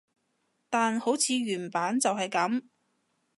[0.67, 2.63] 但好似原版就係噉